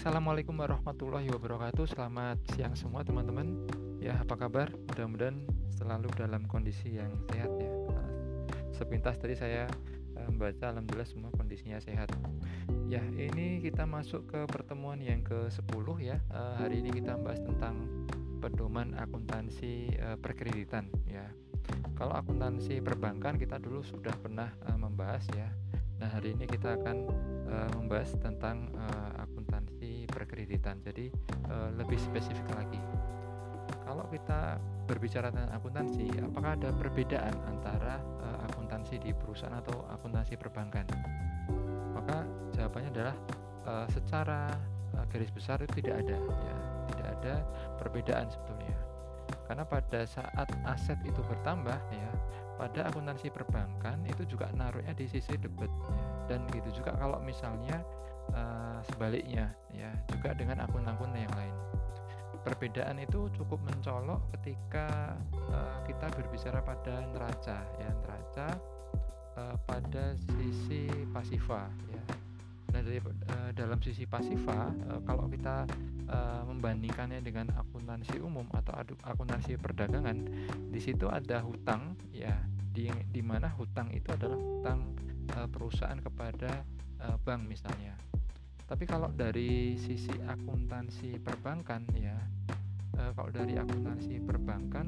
Assalamualaikum 0.00 0.56
warahmatullahi 0.56 1.28
wabarakatuh. 1.28 1.92
Selamat 1.92 2.40
siang 2.56 2.72
semua 2.72 3.04
teman-teman. 3.04 3.68
Ya, 4.00 4.16
apa 4.16 4.32
kabar? 4.32 4.72
Mudah-mudahan 4.88 5.44
selalu 5.76 6.08
dalam 6.16 6.48
kondisi 6.48 6.96
yang 6.96 7.12
sehat 7.28 7.52
ya. 7.60 7.68
Nah, 7.68 8.08
sepintas 8.72 9.20
tadi 9.20 9.36
saya 9.36 9.68
eh, 10.16 10.24
membaca 10.24 10.72
alhamdulillah 10.72 11.04
semua 11.04 11.28
kondisinya 11.36 11.76
sehat. 11.84 12.08
Ya, 12.88 13.04
ini 13.12 13.60
kita 13.60 13.84
masuk 13.84 14.24
ke 14.24 14.40
pertemuan 14.48 15.04
yang 15.04 15.20
ke-10 15.20 15.84
ya. 16.00 16.16
Eh, 16.16 16.54
hari 16.56 16.80
ini 16.80 16.96
kita 16.96 17.20
membahas 17.20 17.44
tentang 17.44 17.84
pedoman 18.40 18.96
akuntansi 18.96 20.00
eh, 20.00 20.16
perkreditan 20.16 20.88
ya. 21.12 21.28
Kalau 21.92 22.16
akuntansi 22.16 22.80
perbankan 22.80 23.36
kita 23.36 23.60
dulu 23.60 23.84
sudah 23.84 24.16
pernah 24.16 24.48
membahas 24.80 25.28
ya. 25.36 25.52
Nah, 26.00 26.08
hari 26.08 26.32
ini 26.32 26.48
kita 26.48 26.80
akan 26.80 26.96
membahas 27.76 28.16
tentang 28.16 28.72
perkreditan. 30.20 30.84
Jadi 30.84 31.08
uh, 31.48 31.72
lebih 31.80 31.96
spesifik 31.96 32.44
lagi. 32.52 32.76
Kalau 33.88 34.04
kita 34.12 34.60
berbicara 34.84 35.32
tentang 35.32 35.50
akuntansi, 35.56 36.12
apakah 36.20 36.52
ada 36.60 36.70
perbedaan 36.76 37.34
antara 37.48 37.96
uh, 38.20 38.38
akuntansi 38.52 39.00
di 39.00 39.16
perusahaan 39.16 39.56
atau 39.56 39.88
akuntansi 39.88 40.36
perbankan? 40.36 40.84
Maka 41.96 42.28
jawabannya 42.54 42.90
adalah 42.92 43.16
uh, 43.64 43.86
secara 43.90 44.52
uh, 44.94 45.04
garis 45.08 45.32
besar 45.32 45.58
itu 45.64 45.82
tidak 45.82 46.06
ada, 46.06 46.18
ya, 46.20 46.56
tidak 46.92 47.08
ada 47.18 47.34
perbedaan 47.80 48.28
sebetulnya. 48.28 48.76
Karena 49.50 49.66
pada 49.66 50.06
saat 50.06 50.46
aset 50.62 50.98
itu 51.02 51.18
bertambah, 51.26 51.78
ya, 51.90 52.10
pada 52.54 52.86
akuntansi 52.86 53.34
perbankan 53.34 54.06
itu 54.06 54.22
juga 54.22 54.46
naruhnya 54.54 54.94
di 54.94 55.10
sisi 55.10 55.34
debit, 55.34 55.66
ya. 55.66 56.06
dan 56.30 56.46
gitu 56.54 56.82
juga 56.82 56.94
kalau 56.94 57.18
misalnya 57.18 57.82
uh, 58.34 58.78
sebaliknya 58.92 59.52
ya 59.74 59.90
juga 60.10 60.34
dengan 60.34 60.64
akun-akun 60.64 61.12
yang 61.14 61.32
lain. 61.34 61.54
Perbedaan 62.40 62.96
itu 62.96 63.28
cukup 63.36 63.60
mencolok 63.68 64.32
ketika 64.38 65.12
uh, 65.52 65.84
kita 65.84 66.08
berbicara 66.16 66.64
pada 66.64 67.04
neraca 67.12 67.58
ya 67.76 67.90
neraca 68.00 68.48
uh, 69.36 69.56
pada 69.68 70.16
sisi 70.16 70.88
pasifa 71.12 71.68
ya. 71.92 72.02
Nah 72.70 72.80
dari 72.86 73.02
uh, 73.02 73.50
dalam 73.52 73.78
sisi 73.82 74.06
pasifa 74.06 74.72
uh, 74.88 75.00
kalau 75.04 75.26
kita 75.28 75.68
uh, 76.08 76.42
membandingkannya 76.46 77.20
dengan 77.20 77.50
akuntansi 77.58 78.22
umum 78.22 78.46
atau 78.54 78.72
akuntansi 79.04 79.58
perdagangan 79.58 80.16
di 80.70 80.80
situ 80.80 81.10
ada 81.10 81.42
hutang 81.42 81.98
ya 82.14 82.32
di 82.70 82.86
di 83.10 83.20
mana 83.20 83.50
hutang 83.58 83.90
itu 83.90 84.06
adalah 84.14 84.38
hutang 84.38 84.80
uh, 85.34 85.48
perusahaan 85.50 85.98
kepada 85.98 86.62
uh, 87.02 87.18
bank 87.26 87.50
misalnya 87.50 87.98
tapi 88.70 88.86
kalau 88.86 89.10
dari 89.10 89.74
sisi 89.74 90.14
akuntansi 90.30 91.18
perbankan 91.18 91.82
ya 91.98 92.14
e, 92.94 93.02
kalau 93.18 93.34
dari 93.34 93.58
akuntansi 93.58 94.22
perbankan 94.22 94.86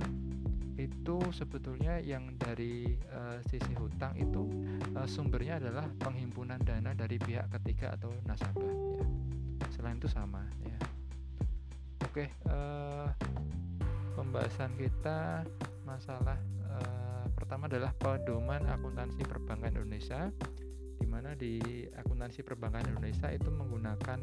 itu 0.78 1.19
sebetulnya 1.34 1.98
yang 1.98 2.30
dari 2.39 2.94
e, 2.94 3.20
sisi 3.50 3.74
hutang 3.74 4.14
itu 4.22 4.47
e, 4.94 5.02
sumbernya 5.11 5.58
adalah 5.58 5.91
penghimpunan 5.98 6.62
dana 6.62 6.94
dari 6.94 7.19
pihak 7.19 7.50
ketiga 7.58 7.98
atau 7.98 8.14
nasabah 8.22 8.70
ya. 8.70 9.06
Selain 9.74 9.98
itu 9.98 10.06
sama 10.06 10.46
ya. 10.62 10.78
Oke 12.06 12.30
e, 12.30 12.58
pembahasan 14.14 14.78
kita 14.78 15.42
masalah 15.83 16.39
e, 16.70 16.77
pertama 17.34 17.67
adalah 17.67 17.91
pedoman 17.98 18.62
akuntansi 18.70 19.27
perbankan 19.27 19.74
Indonesia 19.74 20.30
di 21.03 21.11
mana 21.11 21.34
di 21.34 21.58
akuntansi 21.98 22.47
perbankan 22.47 22.86
Indonesia 22.95 23.27
itu 23.34 23.50
menggunakan 23.50 24.22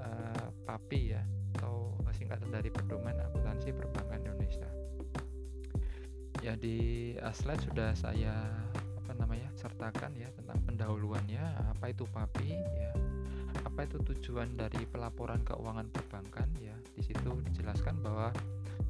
uh, 0.00 0.48
PAPI 0.64 1.02
ya 1.12 1.22
atau 1.52 1.92
singkatan 2.16 2.48
dari 2.48 2.72
pedoman 2.72 3.12
akuntansi 3.20 3.76
perbankan 3.76 4.24
Indonesia. 4.24 4.64
Ya 6.40 6.56
di 6.56 7.12
uh, 7.20 7.36
slide 7.36 7.60
sudah 7.68 7.92
saya 7.92 8.32
apa 9.04 9.12
namanya 9.12 9.52
sertakan 9.60 10.16
ya 10.16 10.32
tentang 10.32 10.56
pendahuluannya. 10.64 11.44
Apa 11.76 11.92
itu 11.92 12.08
PAPI 12.08 12.56
ya? 12.56 12.92
Apa 13.68 13.84
itu 13.84 14.00
tujuan 14.00 14.56
dari 14.56 14.88
pelaporan 14.88 15.44
keuangan 15.44 15.92
perbankan 15.92 16.48
ya? 16.64 16.72
Di 16.96 17.04
situ 17.04 17.44
dijelaskan 17.52 18.00
bahwa 18.00 18.32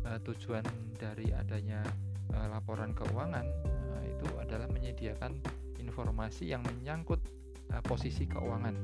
uh, 0.07 0.19
tujuan 0.23 0.63
dari 0.95 1.35
adanya 1.35 1.83
uh, 2.31 2.47
laporan 2.55 2.95
keuangan 2.95 3.47
uh, 3.67 4.03
itu 4.07 4.31
adalah 4.39 4.71
menyediakan 4.71 5.43
informasi 5.87 6.51
yang 6.51 6.67
menyangkut 6.67 7.23
uh, 7.71 7.83
posisi 7.87 8.27
keuangan 8.27 8.75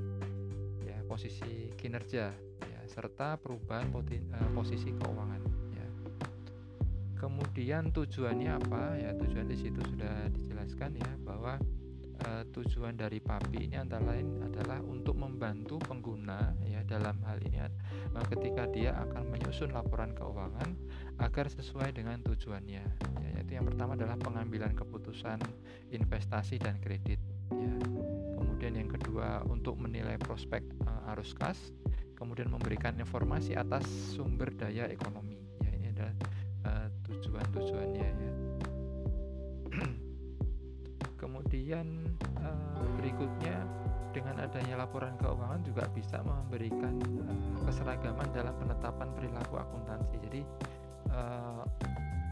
ya 0.87 1.03
posisi 1.11 1.75
kinerja 1.75 2.31
ya 2.63 2.81
serta 2.87 3.35
perubahan 3.43 3.91
uh, 3.91 4.51
posisi 4.55 4.95
keuangan 4.95 5.43
ya. 5.75 5.87
Kemudian 7.19 7.91
tujuannya 7.91 8.51
apa? 8.63 8.99
Ya 8.99 9.11
tujuan 9.19 9.47
di 9.51 9.59
situ 9.59 9.79
sudah 9.83 10.31
dijelaskan 10.31 10.99
ya 10.99 11.11
bahwa 11.23 11.59
uh, 12.27 12.43
tujuan 12.51 12.95
dari 12.95 13.19
PAPI 13.19 13.71
ini 13.71 13.77
antara 13.79 14.15
lain 14.15 14.43
adalah 14.43 14.79
untuk 14.83 15.19
membantu 15.19 15.79
pengguna 15.83 16.55
ya 16.63 16.83
dalam 16.87 17.19
hal 17.27 17.39
ini 17.43 17.63
uh, 17.63 18.27
ketika 18.31 18.69
dia 18.71 18.95
akan 18.97 19.31
menyusun 19.33 19.75
laporan 19.75 20.15
keuangan 20.15 20.75
agar 21.21 21.47
sesuai 21.51 21.95
dengan 21.95 22.23
tujuannya. 22.23 22.83
Ya, 23.23 23.29
yaitu 23.39 23.59
yang 23.59 23.67
pertama 23.67 23.95
adalah 23.95 24.19
pengambilan 24.19 24.75
keputusan 24.75 25.39
investasi 25.91 26.59
dan 26.59 26.79
kredit 26.83 27.19
ya. 27.53 27.75
Kemudian 28.39 28.79
yang 28.79 28.91
kedua 28.91 29.43
untuk 29.47 29.79
menilai 29.79 30.19
prospek 30.19 30.63
uh, 30.87 31.13
arus 31.15 31.35
kas 31.35 31.59
kemudian 32.15 32.47
memberikan 32.47 32.95
informasi 33.03 33.59
atas 33.59 33.83
sumber 34.15 34.55
daya 34.55 34.87
ekonomi. 34.87 35.43
Ya 35.67 35.71
ini 35.75 35.87
adalah 35.91 36.15
uh, 36.71 36.87
tujuan-tujuannya 37.11 38.09
ya 38.15 38.32
kemudian 41.73 42.05
uh, 42.45 42.85
berikutnya 43.01 43.57
dengan 44.13 44.45
adanya 44.45 44.85
laporan 44.85 45.17
keuangan 45.17 45.65
juga 45.65 45.89
bisa 45.97 46.21
memberikan 46.21 47.01
uh, 47.25 47.65
keseragaman 47.65 48.29
dalam 48.37 48.53
penetapan 48.61 49.09
perilaku 49.17 49.57
akuntansi 49.57 50.21
jadi 50.29 50.45
uh, 51.17 51.65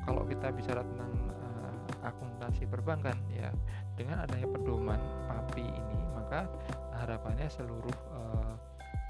kalau 0.04 0.28
kita 0.28 0.52
bicara 0.52 0.84
tentang 0.84 1.32
uh, 1.40 1.72
akuntansi 2.04 2.68
perbankan 2.68 3.16
ya 3.32 3.48
dengan 3.96 4.28
adanya 4.28 4.44
pedoman 4.44 5.00
PAPI 5.24 5.64
ini 5.72 5.98
maka 6.12 6.44
harapannya 7.00 7.48
seluruh 7.48 7.96
uh, 8.12 8.52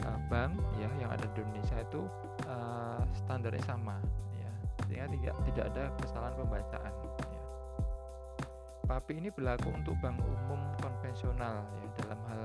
uh, 0.06 0.18
bank 0.30 0.54
ya 0.78 0.86
yang 1.02 1.10
ada 1.10 1.26
di 1.34 1.42
Indonesia 1.42 1.74
itu 1.82 2.06
uh, 2.46 3.02
standarnya 3.18 3.66
sama 3.66 3.98
ya 4.38 4.52
sehingga 4.86 5.10
tidak 5.10 5.34
tidak 5.50 5.64
ada 5.74 5.84
kesalahan 5.98 6.34
pembacaan. 6.38 6.99
PAPI 8.90 9.22
ini 9.22 9.30
berlaku 9.30 9.70
untuk 9.70 9.94
bank 10.02 10.18
umum 10.18 10.74
konvensional 10.82 11.62
ya 11.78 11.86
dalam 12.02 12.20
hal 12.26 12.42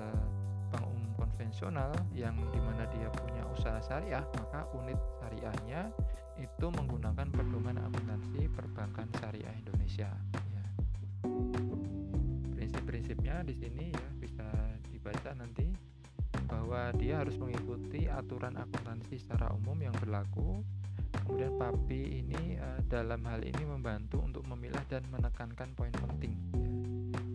bank 0.69 0.85
umum 0.85 1.09
konvensional 1.17 1.89
yang 2.13 2.37
di 2.53 2.61
mana 2.61 2.85
dia 2.93 3.09
punya 3.17 3.41
usaha 3.49 3.81
syariah 3.81 4.21
maka 4.37 4.69
unit 4.77 4.93
syariahnya 5.17 5.89
itu 6.37 6.65
menggunakan 6.69 7.33
pedoman 7.33 7.81
akuntansi 7.81 8.45
perbankan 8.53 9.09
syariah 9.17 9.57
Indonesia. 9.57 10.13
Ya. 10.53 10.65
Prinsip-prinsipnya 12.53 13.41
di 13.41 13.57
sini 13.57 13.89
ya 13.89 14.07
bisa 14.21 14.45
dibaca 14.93 15.33
nanti 15.33 15.73
bahwa 16.45 16.93
dia 16.93 17.25
harus 17.25 17.41
mengikuti 17.41 18.05
aturan 18.05 18.53
akuntansi 18.53 19.17
secara 19.17 19.49
umum 19.49 19.81
yang 19.81 19.97
berlaku. 19.97 20.61
Kemudian 21.25 21.57
PAPI 21.57 22.01
ini 22.21 22.55
uh, 22.61 22.79
dalam 22.85 23.25
hal 23.25 23.41
ini 23.41 23.63
membantu 23.65 24.21
untuk 24.21 24.45
memilah 24.45 24.85
dan 24.85 25.01
menekankan 25.09 25.73
poin 25.73 25.91
penting 25.91 26.37
ya, 26.53 26.69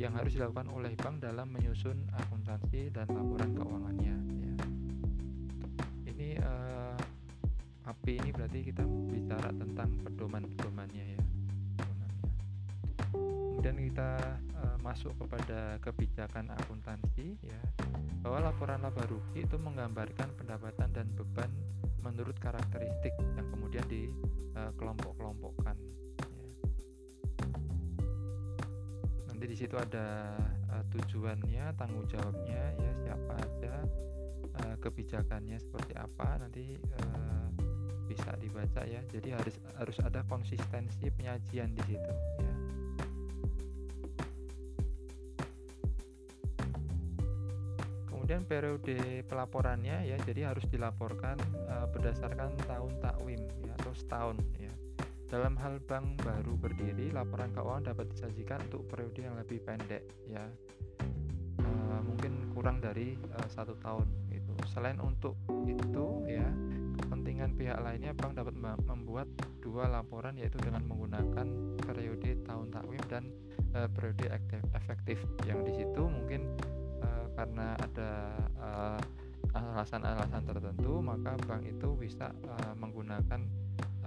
yang 0.07 0.13
harus 0.15 0.39
dilakukan 0.39 0.71
oleh 0.71 0.95
bank 0.95 1.19
dalam 1.21 1.51
menyusun 1.51 2.07
akuntansi 2.15 2.95
dan 2.95 3.11
laporan 3.11 3.51
keuangannya. 3.53 4.17
Ya. 4.47 4.55
Ini 6.07 6.29
uh, 6.39 7.91
API 7.91 8.23
ini 8.23 8.31
berarti 8.31 8.59
kita 8.71 8.87
bicara 8.87 9.51
tentang 9.51 9.91
pedoman-pedomannya 10.07 11.05
ya 11.19 11.21
kemudian 13.61 13.93
kita 13.93 14.41
uh, 14.57 14.77
masuk 14.81 15.13
kepada 15.21 15.77
kebijakan 15.85 16.49
akuntansi 16.49 17.37
ya 17.45 17.61
bahwa 18.25 18.49
laporan 18.49 18.81
laba 18.81 19.05
rugi 19.05 19.45
itu 19.45 19.61
menggambarkan 19.61 20.33
pendapatan 20.41 20.89
dan 20.97 21.05
beban 21.13 21.53
menurut 22.01 22.33
karakteristik 22.41 23.13
yang 23.37 23.50
situ 29.61 29.77
ada 29.77 30.33
uh, 30.73 30.85
tujuannya 30.89 31.77
tanggung 31.77 32.09
jawabnya 32.09 32.73
ya 32.81 32.93
siapa 33.05 33.33
aja 33.37 33.75
uh, 34.57 34.75
kebijakannya 34.81 35.61
seperti 35.61 35.93
apa 36.01 36.41
nanti 36.41 36.81
uh, 36.81 37.45
bisa 38.09 38.33
dibaca 38.41 38.89
ya. 38.89 39.05
Jadi 39.13 39.37
harus 39.37 39.61
harus 39.77 39.97
ada 40.01 40.25
konsistensi 40.25 41.13
penyajian 41.13 41.77
di 41.77 41.83
situ 41.85 42.13
ya. 42.41 42.55
Kemudian 48.09 48.49
periode 48.49 49.29
pelaporannya 49.29 50.09
ya 50.09 50.17
jadi 50.25 50.57
harus 50.57 50.65
dilaporkan 50.73 51.37
uh, 51.69 51.85
berdasarkan 51.93 52.57
tahun 52.65 52.97
takwim 53.05 53.45
ya 53.61 53.77
atau 53.77 53.93
setahun 53.93 54.41
ya 54.57 54.73
dalam 55.31 55.55
hal 55.63 55.79
bank 55.87 56.27
baru 56.27 56.59
berdiri 56.59 57.15
laporan 57.15 57.55
keuangan 57.55 57.95
dapat 57.95 58.11
disajikan 58.11 58.59
untuk 58.67 58.91
periode 58.91 59.23
yang 59.23 59.39
lebih 59.39 59.63
pendek 59.63 60.03
ya. 60.27 60.43
Uh, 61.63 62.03
mungkin 62.03 62.51
kurang 62.51 62.83
dari 62.83 63.15
uh, 63.39 63.47
satu 63.47 63.79
tahun 63.79 64.11
itu 64.35 64.51
selain 64.75 64.99
untuk 64.99 65.39
itu 65.71 66.27
ya 66.27 66.51
kepentingan 66.99 67.55
pihak 67.55 67.79
lainnya 67.79 68.11
bank 68.11 68.35
dapat 68.35 68.59
membuat 68.59 69.31
dua 69.63 69.87
laporan 69.87 70.35
yaitu 70.35 70.59
dengan 70.59 70.83
menggunakan 70.91 71.47
periode 71.79 72.43
tahun 72.43 72.67
takwim 72.75 73.03
dan 73.07 73.31
uh, 73.79 73.87
periode 73.87 74.27
efektif. 74.75 75.23
Yang 75.47 75.59
di 75.71 75.73
situ 75.79 76.03
mungkin 76.11 76.59
karena 77.39 77.73
ada 77.73 78.37
alasan-alasan 79.57 80.43
uh, 80.45 80.49
tertentu 80.53 81.01
maka 81.01 81.39
bank 81.49 81.65
itu 81.65 81.97
bisa 81.97 82.29
uh, 82.45 82.75
menggunakan 82.77 83.41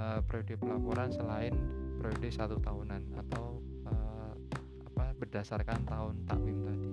uh, 0.03 0.19
periode 0.27 0.59
pelaporan 0.59 1.07
selain 1.15 1.55
periode 1.95 2.27
satu 2.27 2.59
tahunan 2.59 3.15
atau 3.23 3.63
uh, 3.87 4.35
apa 4.91 5.15
berdasarkan 5.15 5.87
tahun 5.87 6.15
takwim 6.27 6.57
tadi 6.67 6.91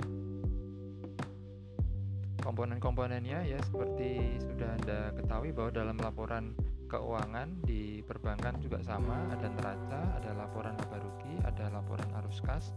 komponen-komponennya 2.41 3.51
ya 3.51 3.59
seperti 3.67 4.39
sudah 4.39 4.71
anda 4.79 5.11
ketahui 5.19 5.51
bahwa 5.51 5.71
dalam 5.75 5.99
laporan 5.99 6.55
keuangan 6.87 7.59
di 7.67 8.03
perbankan 8.07 8.59
juga 8.63 8.79
sama 8.87 9.27
ada 9.35 9.47
neraca 9.51 10.01
ada 10.23 10.31
laporan 10.35 10.75
laba 10.79 10.99
rugi 11.03 11.35
ada 11.43 11.71
laporan 11.71 12.09
arus 12.23 12.39
kas 12.43 12.71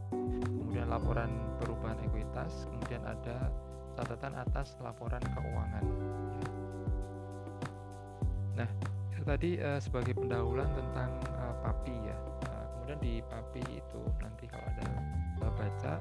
kemudian 0.74 0.90
laporan 0.90 1.30
perubahan 1.62 2.02
ekuitas, 2.02 2.66
kemudian 2.66 3.06
ada 3.06 3.54
catatan 3.94 4.34
atas 4.42 4.74
laporan 4.82 5.22
keuangan. 5.22 5.86
Nah, 8.58 8.70
tadi 9.24 9.58
uh, 9.58 9.80
sebagai 9.80 10.14
pendahuluan 10.14 10.68
tentang 10.76 11.10
uh, 11.40 11.56
PAPI 11.64 11.96
ya. 12.12 12.18
Uh, 12.48 12.64
kemudian 12.76 13.00
di 13.00 13.14
PAPI 13.26 13.64
itu 13.80 14.02
nanti 14.20 14.46
kalau 14.52 14.68
ada 14.68 14.86
uh, 15.42 15.54
baca 15.56 15.94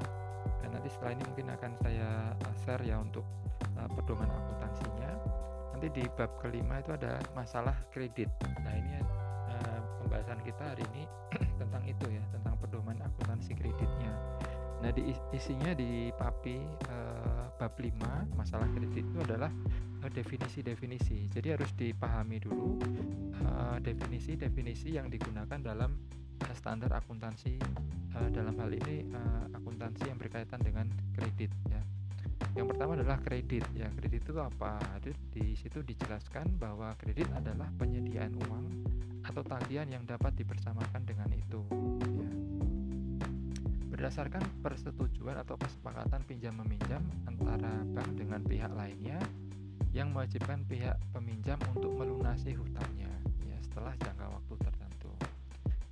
dan 0.63 0.69
nanti 0.75 0.89
setelah 0.91 1.13
ini 1.15 1.25
mungkin 1.31 1.47
akan 1.55 1.73
saya 1.81 2.09
share 2.67 2.83
ya 2.83 2.99
untuk 2.99 3.25
uh, 3.79 3.89
pedoman 3.95 4.27
akuntansinya. 4.27 5.11
Nanti 5.73 5.87
di 5.95 6.05
bab 6.15 6.31
kelima 6.43 6.83
itu 6.83 6.93
ada 6.95 7.19
masalah 7.33 7.75
kredit. 7.95 8.29
Nah, 8.43 8.75
ini 8.75 8.99
uh, 8.99 9.81
pembahasan 10.03 10.43
kita 10.43 10.75
hari 10.75 10.85
ini 10.95 11.03
tentang 11.63 11.83
itu 11.87 12.07
ya, 12.11 12.23
tentang 12.35 12.59
pedoman 12.59 12.99
akuntansi 13.01 13.55
kreditnya. 13.55 14.13
Nah, 14.83 14.91
di 14.91 15.15
isinya 15.31 15.71
di 15.79 16.11
PAPI 16.11 16.59
uh, 16.91 17.45
bab 17.55 17.75
5 17.79 18.35
masalah 18.35 18.67
kredit 18.75 19.07
itu 19.07 19.19
adalah 19.23 19.51
definisi-definisi. 20.11 21.31
Jadi 21.31 21.49
harus 21.55 21.71
dipahami 21.79 22.43
dulu 22.43 22.81
definisi-definisi 23.83 24.95
uh, 24.95 25.03
yang 25.03 25.07
digunakan 25.07 25.59
dalam 25.59 25.95
uh, 26.43 26.55
standar 26.55 26.91
akuntansi 26.97 27.59
dalam 28.13 28.53
hal 28.61 28.69
ini 28.69 29.09
akuntansi 29.57 30.05
yang 30.05 30.21
berkaitan 30.21 30.61
dengan 30.61 30.85
kredit 31.17 31.49
ya. 31.73 31.81
Yang 32.53 32.77
pertama 32.77 32.93
adalah 33.01 33.17
kredit. 33.25 33.65
Ya, 33.73 33.89
kredit 33.97 34.29
itu 34.29 34.37
apa? 34.37 34.77
Di, 35.01 35.17
di 35.33 35.57
situ 35.57 35.81
dijelaskan 35.81 36.61
bahwa 36.61 36.93
kredit 37.01 37.25
adalah 37.33 37.73
penyediaan 37.81 38.37
uang 38.45 38.67
atau 39.25 39.41
tagihan 39.41 39.89
yang 39.89 40.05
dapat 40.05 40.37
dipersamakan 40.37 41.03
dengan 41.09 41.31
itu. 41.33 41.65
Ya 42.05 42.31
Berdasarkan 43.89 44.43
persetujuan 44.61 45.39
atau 45.41 45.57
kesepakatan 45.57 46.21
pinjam 46.27 46.53
meminjam 46.59 47.01
antara 47.25 47.87
bank 47.97 48.19
dengan 48.19 48.43
pihak 48.45 48.73
lainnya 48.75 49.17
yang 49.93 50.09
mewajibkan 50.13 50.65
pihak 50.65 50.97
peminjam 51.13 51.61
untuk 51.77 51.93
melunasi 51.93 52.57
hutangnya 52.57 53.13
ya 53.45 53.57
setelah 53.61 53.93
jangka 54.01 54.27
waktu 54.33 54.55
tertentu. 54.65 55.13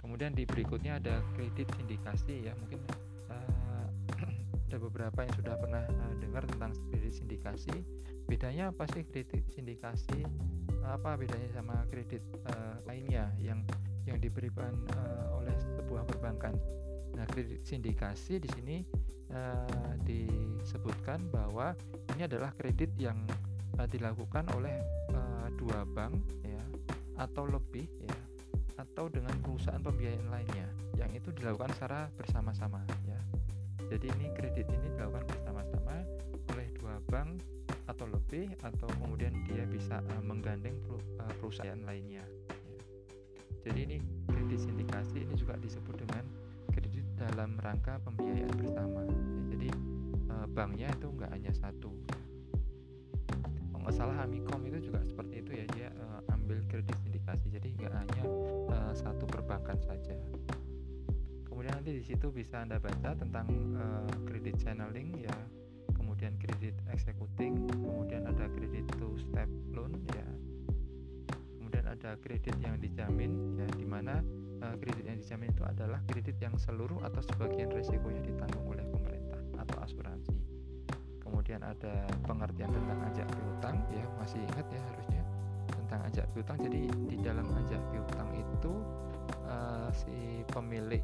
Kemudian 0.01 0.33
di 0.33 0.49
berikutnya 0.49 0.97
ada 0.97 1.21
kredit 1.37 1.69
sindikasi 1.77 2.49
ya 2.49 2.57
mungkin 2.57 2.81
uh, 3.29 3.87
ada 4.73 4.77
beberapa 4.81 5.21
yang 5.21 5.35
sudah 5.37 5.55
pernah 5.61 5.85
uh, 5.85 6.15
dengar 6.17 6.49
tentang 6.49 6.73
kredit 6.89 7.13
sindikasi. 7.21 7.77
Bedanya 8.25 8.73
apa 8.73 8.89
sih 8.97 9.05
kredit 9.05 9.45
sindikasi? 9.53 10.25
Apa 10.81 11.21
bedanya 11.21 11.53
sama 11.53 11.85
kredit 11.93 12.25
uh, 12.49 12.81
lainnya 12.89 13.29
yang 13.37 13.61
yang 14.09 14.17
diberikan 14.17 14.81
uh, 14.97 15.37
oleh 15.37 15.53
sebuah 15.77 16.09
perbankan? 16.09 16.57
Nah, 17.13 17.29
kredit 17.29 17.69
sindikasi 17.69 18.41
di 18.41 18.49
sini 18.57 18.77
uh, 19.29 19.93
disebutkan 20.09 21.29
bahwa 21.29 21.77
ini 22.17 22.25
adalah 22.25 22.55
kredit 22.57 22.97
yang 22.97 23.29
uh, 23.81 23.89
dilakukan 23.89 24.45
oleh 24.53 24.77
uh, 25.17 25.49
dua 25.57 25.89
bank 25.97 26.21
ya 26.45 26.61
atau 27.17 27.49
lebih 27.49 27.89
ya 28.05 28.17
atau 28.77 29.09
dengan 29.09 29.33
perusahaan 29.41 29.81
pembiayaan 29.81 30.29
lainnya 30.29 30.69
yang 30.97 31.09
itu 31.17 31.33
dilakukan 31.33 31.73
secara 31.77 32.09
bersama-sama 32.17 32.85
ya. 33.09 33.17
Jadi 33.89 34.07
ini 34.21 34.29
kredit 34.37 34.69
ini 34.69 34.93
dilakukan 34.93 35.25
bersama-sama 35.29 35.97
oleh 36.53 36.69
dua 36.77 36.97
bank 37.09 37.41
atau 37.89 38.07
lebih 38.07 38.53
atau 38.63 38.89
kemudian 39.01 39.35
dia 39.49 39.65
bisa 39.65 40.01
uh, 40.01 40.23
menggandeng 40.23 40.77
perusahaan 41.41 41.81
lainnya. 41.85 42.25
Ya. 42.25 42.79
Jadi 43.69 43.81
ini 43.85 43.97
kredit 44.29 44.61
sindikasi 44.65 45.25
ini 45.25 45.35
juga 45.37 45.59
disebut 45.61 45.99
dengan 46.01 46.25
dalam 47.21 47.61
rangka 47.61 48.01
pembiayaan 48.01 48.55
bersama 48.57 49.05
ya, 49.05 49.21
jadi 49.53 49.69
e, 50.33 50.35
banknya 50.57 50.89
itu 50.89 51.13
di 62.01 62.03
situ 62.09 62.33
bisa 62.33 62.65
anda 62.65 62.81
baca 62.81 63.13
tentang 63.13 63.45
e, 63.77 63.85
kredit 64.25 64.57
channeling 64.57 65.21
ya 65.21 65.37
kemudian 65.93 66.33
kredit 66.41 66.73
executing 66.89 67.69
kemudian 67.69 68.25
ada 68.25 68.49
kredit 68.57 68.89
two 68.97 69.21
step 69.21 69.53
loan 69.77 70.01
ya 70.17 70.25
kemudian 71.61 71.85
ada 71.85 72.17
kredit 72.25 72.57
yang 72.65 72.81
dijamin 72.81 73.61
ya 73.61 73.69
di 73.77 73.85
mana 73.85 74.25
uh, 74.65 74.77
kredit 74.81 75.05
yang 75.05 75.19
dijamin 75.21 75.49
itu 75.53 75.65
adalah 75.65 76.01
kredit 76.09 76.37
yang 76.41 76.55
seluruh 76.57 77.01
atau 77.05 77.21
sebagian 77.25 77.73
risikonya 77.73 78.21
ditanggung 78.25 78.67
oleh 78.69 78.85
pemerintah 78.89 79.41
atau 79.61 79.77
asuransi. 79.85 80.37
Kemudian 81.21 81.65
ada 81.65 82.05
pengertian 82.27 82.69
tentang 82.69 83.01
ajak 83.13 83.29
piutang 83.33 83.77
ya 83.93 84.05
masih 84.21 84.41
ingat 84.45 84.67
ya 84.69 84.83
harusnya 84.93 85.23
tentang 85.73 86.01
ajak 86.11 86.27
piutang. 86.35 86.59
Jadi 86.61 86.81
di 87.09 87.17
dalam 87.23 87.47
ajak 87.65 87.81
piutang 87.93 88.29
itu 88.37 88.73
uh, 89.49 89.89
si 89.95 90.45
pemilik 90.51 91.03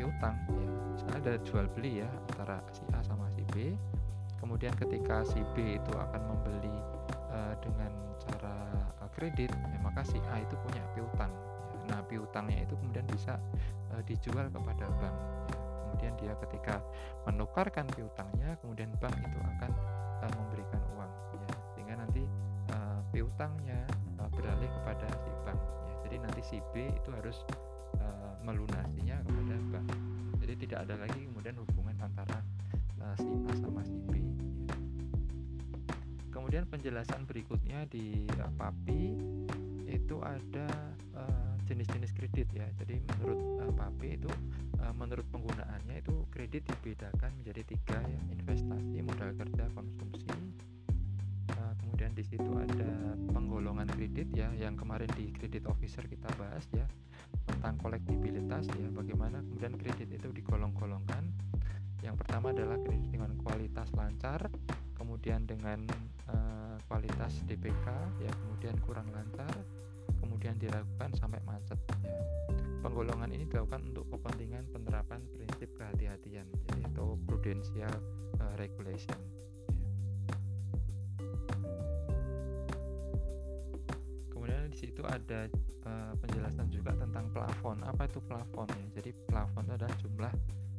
uh, 0.00 0.08
piutang 0.08 0.36
ya 0.48 0.68
misalnya 0.96 1.16
ada 1.20 1.34
jual 1.44 1.66
beli 1.76 2.00
ya 2.00 2.08
antara 2.32 2.64
si 2.72 2.82
A 2.96 3.04
sama 3.04 3.28
si 3.36 3.44
B. 3.52 3.76
Kemudian 4.40 4.72
ketika 4.72 5.20
si 5.28 5.44
B 5.52 5.76
itu 5.76 5.92
akan 5.92 6.20
membeli 6.24 6.72
uh, 7.28 7.52
dengan 7.60 7.92
cara 8.24 8.56
uh, 9.04 9.10
kredit 9.12 9.52
ya 9.52 9.78
maka 9.84 10.00
si 10.00 10.16
A 10.32 10.40
itu 10.40 10.56
punya 10.64 10.80
piutang 10.96 11.30
nah 11.90 12.00
piutangnya 12.06 12.62
itu 12.62 12.74
kemudian 12.78 13.02
bisa 13.10 13.34
e, 13.90 13.98
dijual 14.06 14.46
kepada 14.46 14.86
bank. 15.02 15.16
Kemudian 15.90 16.14
dia 16.22 16.34
ketika 16.46 16.78
menukarkan 17.26 17.90
piutangnya 17.90 18.54
kemudian 18.62 18.94
bank 19.02 19.18
itu 19.18 19.38
akan 19.42 19.70
e, 20.22 20.24
memberikan 20.38 20.80
uang. 20.94 21.12
Ya 21.34 21.50
sehingga 21.74 21.94
nanti 21.98 22.22
e, 22.70 22.76
piutangnya 23.10 23.82
e, 24.16 24.22
beralih 24.38 24.70
kepada 24.70 25.08
si 25.18 25.30
bank. 25.42 25.58
Ya 25.58 25.94
jadi 26.06 26.16
nanti 26.22 26.40
si 26.46 26.56
B 26.70 26.88
itu 26.94 27.10
harus 27.10 27.42
melunasinya 28.40 29.20
tidak 30.80 30.96
ada 30.96 31.12
lagi 31.12 31.20
kemudian 31.28 31.56
hubungan 31.60 31.96
antara 32.00 32.40
e, 32.96 33.04
si 33.20 33.28
A 33.28 33.52
sama 33.60 33.84
si 33.84 34.00
B 34.08 34.16
kemudian 36.32 36.64
penjelasan 36.72 37.28
berikutnya 37.28 37.84
di 37.92 38.24
uh, 38.40 38.48
PAPI 38.56 39.12
itu 39.92 40.16
ada 40.24 40.66
uh, 41.12 41.52
jenis-jenis 41.68 42.16
kredit 42.16 42.48
ya. 42.54 42.64
Jadi 42.80 42.96
menurut 42.96 43.60
uh, 43.60 43.72
PAPI 43.76 44.24
itu 44.24 44.30
uh, 44.80 44.94
menurut 44.96 45.26
penggunaannya 45.28 46.00
itu 46.00 46.24
kredit 46.32 46.64
dibedakan 46.64 47.28
menjadi 47.44 47.62
tiga 47.66 47.98
ya, 48.00 48.20
investasi, 48.40 49.04
modal 49.04 49.36
kerja, 49.36 49.68
konsumsi. 49.76 50.29
Di 52.20 52.36
situ 52.36 52.52
ada 52.52 53.16
penggolongan 53.32 53.88
kredit 53.96 54.28
ya 54.36 54.52
yang 54.52 54.76
kemarin 54.76 55.08
di 55.16 55.32
kredit 55.32 55.64
officer 55.64 56.04
kita 56.04 56.28
bahas 56.36 56.68
ya 56.76 56.84
tentang 57.48 57.80
kolektibilitas 57.80 58.68
ya 58.76 58.92
bagaimana 58.92 59.40
kemudian 59.40 59.72
kredit 59.80 60.12
itu 60.12 60.28
digolong-golongkan. 60.28 61.24
Yang 62.04 62.20
pertama 62.20 62.52
adalah 62.52 62.76
kredit 62.84 63.08
dengan 63.08 63.40
kualitas 63.40 63.88
lancar, 63.96 64.52
kemudian 65.00 65.48
dengan 65.48 65.80
uh, 66.28 66.76
kualitas 66.92 67.40
DPK 67.48 67.88
ya 68.20 68.28
kemudian 68.44 68.76
kurang 68.84 69.08
lancar 69.16 69.48
kemudian 70.20 70.60
dilakukan 70.60 71.16
sampai 71.16 71.40
macet 71.48 71.80
ya. 72.04 72.20
penggolongan 72.84 73.32
ini 73.32 73.48
dilakukan 73.48 73.96
untuk 73.96 74.12
kepentingan 74.12 74.68
penerapan 74.68 75.24
prinsip 75.32 75.72
kehati-hatian 75.72 76.44
jadi 76.68 76.84
atau 76.92 77.16
prudential 77.24 77.96
uh, 78.44 78.52
regulation 78.60 79.39
itu 84.90 85.06
ada 85.06 85.46
uh, 85.86 86.12
penjelasan 86.18 86.66
juga 86.68 86.92
tentang 86.98 87.30
plafon. 87.30 87.78
Apa 87.86 88.10
itu 88.10 88.18
plafon 88.26 88.66
ya? 88.74 88.86
Jadi 89.00 89.10
plafon 89.30 89.62
itu 89.70 89.74
adalah 89.78 89.96
jumlah 90.02 90.32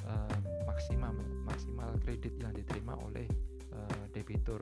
uh, 0.06 0.38
maksimal 0.68 1.15
maksimal 1.48 1.89
kredit 2.03 2.36
yang 2.44 2.51
diterima 2.51 3.00
oleh 3.08 3.25
uh, 3.72 4.06
debitur. 4.12 4.60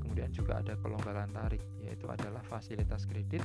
Kemudian 0.00 0.32
juga 0.32 0.58
ada 0.58 0.74
kelonggaran 0.80 1.30
tarik, 1.30 1.62
yaitu 1.84 2.08
adalah 2.08 2.42
fasilitas 2.42 3.06
kredit 3.06 3.44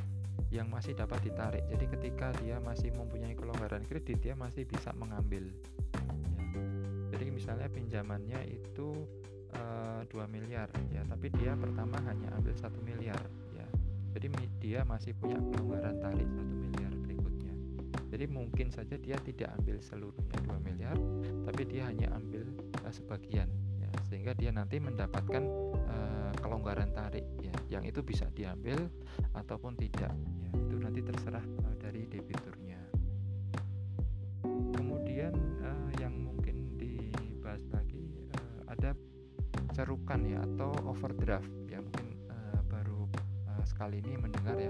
yang 0.49 0.71
masih 0.71 0.95
dapat 0.95 1.21
ditarik. 1.21 1.63
Jadi 1.67 1.85
ketika 1.99 2.31
dia 2.41 2.57
masih 2.63 2.95
mempunyai 2.95 3.35
kelonggaran 3.35 3.83
kredit, 3.85 4.17
dia 4.23 4.33
masih 4.33 4.63
bisa 4.65 4.95
mengambil. 4.95 5.45
Ya. 5.45 6.63
Jadi 7.15 7.25
misalnya 7.31 7.69
pinjamannya 7.69 8.39
itu 8.49 9.07
uh, 9.55 10.01
2 10.09 10.25
miliar, 10.27 10.67
ya, 10.91 11.05
tapi 11.07 11.31
dia 11.37 11.55
pertama 11.55 12.01
hanya 12.03 12.33
ambil 12.35 12.55
satu 12.57 12.81
miliar 12.83 13.23
jadi 14.15 14.31
dia 14.63 14.79
masih 14.87 15.11
punya 15.19 15.35
kelonggaran 15.35 15.99
tarik 15.99 16.23
satu 16.31 16.53
miliar 16.55 16.93
berikutnya. 17.03 17.53
Jadi 18.15 18.25
mungkin 18.31 18.71
saja 18.71 18.95
dia 18.95 19.19
tidak 19.19 19.51
ambil 19.59 19.75
seluruhnya 19.83 20.39
2 20.39 20.55
miliar 20.63 20.95
tapi 21.43 21.61
dia 21.67 21.91
hanya 21.91 22.15
ambil 22.15 22.47
uh, 22.79 22.93
sebagian 22.95 23.51
ya. 23.75 23.91
Sehingga 24.07 24.31
dia 24.31 24.55
nanti 24.55 24.79
mendapatkan 24.79 25.43
uh, 25.91 26.31
kelonggaran 26.39 26.95
tarik 26.95 27.27
ya. 27.43 27.51
Yang 27.67 27.91
itu 27.91 27.99
bisa 28.15 28.25
diambil 28.31 28.87
ataupun 29.35 29.75
tidak 29.75 30.15
ya. 30.15 30.51
Itu 30.63 30.79
nanti 30.79 31.03
terserah 31.03 31.43
uh, 31.43 31.75
dari 31.75 32.07
debiturnya. 32.07 32.79
Kemudian 34.79 35.35
uh, 35.59 35.91
yang 35.99 36.15
mungkin 36.15 36.79
dibahas 36.79 37.67
lagi 37.67 38.31
uh, 38.31 38.71
ada 38.71 38.95
cerukan 39.75 40.23
ya 40.23 40.39
atau 40.39 40.71
overdraft 40.87 41.51
ya. 41.67 41.83
Mungkin 41.83 42.04
kali 43.73 44.03
ini 44.03 44.19
mendengar 44.19 44.53
ya. 44.59 44.69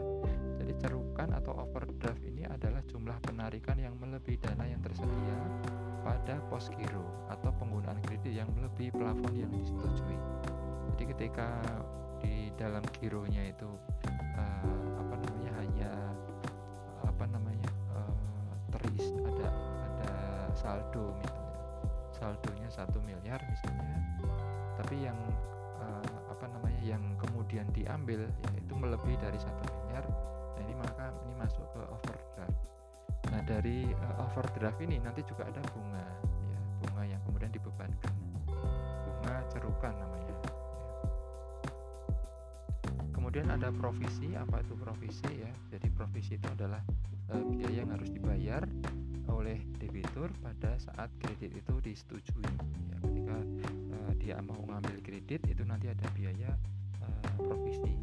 Jadi 0.61 0.73
cerukan 0.79 1.35
atau 1.35 1.51
overdraft 1.59 2.23
ini 2.23 2.47
adalah 2.47 2.79
jumlah 2.87 3.17
penarikan 3.25 3.75
yang 3.75 3.97
melebihi 3.99 4.39
dana 4.39 4.63
yang 4.63 4.79
tersedia 4.79 5.37
pada 6.05 6.37
pos 6.47 6.69
giro 6.69 7.27
atau 7.27 7.49
penggunaan 7.57 7.97
kredit 8.05 8.31
yang 8.31 8.47
melebihi 8.53 8.93
plafon 8.93 9.33
yang 9.35 9.51
disetujui. 9.51 10.17
Jadi 10.93 11.03
ketika 11.11 11.49
di 12.21 12.53
dalam 12.55 12.81
gironya 12.95 13.51
itu 13.51 13.67
uh, 14.39 14.69
apa 15.01 15.15
namanya 15.19 15.51
hanya 15.59 15.91
apa 17.03 17.25
namanya 17.27 17.71
uh, 17.93 18.53
teris 18.71 19.11
ada 19.23 19.49
ada 19.51 20.13
saldo 20.55 21.11
misalnya 21.19 21.51
saldonya 22.15 22.69
satu 22.71 22.97
miliar 23.03 23.39
misalnya 23.43 23.99
tapi 24.79 25.03
yang 25.03 25.19
uh, 25.79 26.09
apa 26.31 26.45
namanya 26.47 26.81
yang 26.81 27.03
kemudian 27.19 27.34
diambil 27.47 28.25
yaitu 28.53 28.73
melebihi 28.73 29.17
dari 29.21 29.39
satu 29.39 29.63
miliar 29.69 30.05
nah 30.55 30.61
ini 30.63 30.73
maka 30.79 31.11
ini 31.27 31.33
masuk 31.35 31.65
ke 31.75 31.81
overdraft. 31.91 32.59
Nah 33.27 33.41
dari 33.43 33.91
uh, 33.91 34.23
overdraft 34.23 34.79
ini 34.79 34.97
nanti 35.03 35.21
juga 35.27 35.43
ada 35.47 35.59
bunga 35.75 36.05
ya 36.47 36.59
bunga 36.79 37.03
yang 37.03 37.21
kemudian 37.27 37.51
dibebankan. 37.51 38.13
Bunga 39.03 39.35
cerukan 39.51 39.93
namanya 39.99 40.31
ya. 40.31 40.51
kemudian 43.11 43.51
ada 43.51 43.67
provisi 43.73 44.31
apa 44.37 44.63
itu 44.63 44.73
provisi 44.79 45.31
ya? 45.43 45.51
Jadi 45.75 45.87
provisi 45.91 46.39
itu 46.39 46.47
adalah 46.47 46.79
uh, 47.35 47.43
biaya 47.51 47.83
yang 47.83 47.91
harus 47.91 48.07
dibayar 48.07 48.63
oleh 49.27 49.59
debitur 49.75 50.31
pada 50.39 50.77
saat 50.79 51.11
kredit 51.19 51.51
itu 51.51 51.73
disetujui. 51.83 52.47
Ya, 52.87 52.95
ketika 53.03 53.37
uh, 53.91 54.11
dia 54.15 54.37
mau 54.39 54.61
ngambil 54.69 55.03
kredit 55.03 55.43
itu 55.51 55.67
nanti 55.67 55.91
ada 55.91 56.07
biaya 56.15 56.55
uh, 57.05 57.37
provisi 57.37 57.93
ya. 57.93 58.01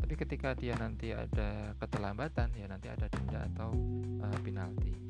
tapi 0.00 0.14
ketika 0.14 0.54
dia 0.54 0.74
nanti 0.78 1.10
ada 1.10 1.74
keterlambatan 1.78 2.48
ya 2.54 2.66
nanti 2.70 2.86
ada 2.88 3.06
denda 3.10 3.44
atau 3.54 3.70
uh, 4.22 4.38
penalti 4.40 4.94
ya. 4.94 5.02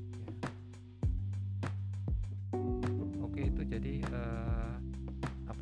oke 3.20 3.40
itu 3.40 3.62
jadi 3.66 3.94
uh, 4.11 4.75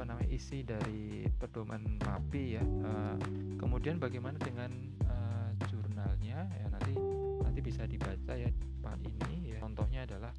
apa 0.03 0.09
namanya 0.09 0.31
isi 0.33 0.65
dari 0.65 1.29
pedoman 1.37 2.01
MAPI 2.01 2.45
ya 2.57 2.65
uh, 2.65 3.17
kemudian 3.61 4.01
bagaimana 4.01 4.41
dengan 4.41 4.73
uh, 5.05 5.53
jurnalnya 5.69 6.49
ya 6.49 6.67
nanti 6.73 6.97
nanti 7.45 7.61
bisa 7.61 7.85
dibaca 7.85 8.33
ya 8.33 8.49
part 8.81 8.99
ini 9.05 9.53
ya 9.53 9.61
contohnya 9.61 10.09
adalah 10.09 10.33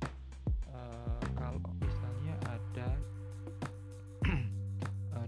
uh, 0.73 1.21
kalau 1.37 1.61
misalnya 1.79 2.33
ada 2.49 2.97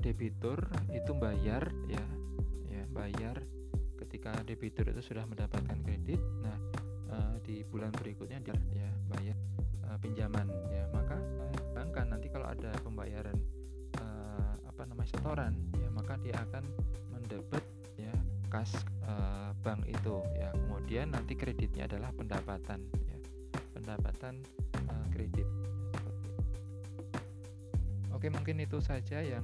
debitur 0.06 0.62
itu 0.94 1.18
bayar 1.18 1.66
ya 1.90 2.06
ya 2.70 2.86
bayar 2.94 3.42
ketika 3.98 4.38
debitur 4.46 4.86
itu 4.94 5.02
sudah 5.02 5.26
mendapatkan 5.26 5.82
kredit. 5.82 6.22
Nah 6.46 6.54
uh, 7.10 7.36
di 7.42 7.66
bulan 7.66 7.90
berikutnya 7.90 8.38
dia 8.46 8.54
ya 8.70 8.90
bayar 9.10 9.34
uh, 9.90 9.98
pinjaman 9.98 10.46
ya. 10.70 10.86
Maka 10.94 11.18
bayangkan 11.74 12.06
nanti 12.14 12.30
kalau 12.30 12.46
ada 12.54 12.70
pembayaran 12.86 13.34
uh, 13.98 14.54
apa 14.70 14.86
namanya 14.86 15.10
setoran 15.10 15.58
ya 15.82 15.90
maka 15.90 16.22
dia 16.22 16.38
akan 16.38 16.70
mendebet 17.10 17.66
ya 17.98 18.14
kas 18.54 18.78
uh, 19.10 19.58
bank 19.66 19.90
itu 19.90 20.22
ya. 20.38 20.54
Kemudian 20.54 21.18
nanti 21.18 21.34
kreditnya 21.34 21.90
adalah 21.90 22.14
pendapatan 22.14 22.86
ya 23.10 23.18
pendapatan 23.74 24.46
uh, 24.86 25.08
kredit. 25.10 25.50
Oke 28.14 28.30
mungkin 28.30 28.62
itu 28.62 28.78
saja 28.80 29.20
yang 29.20 29.44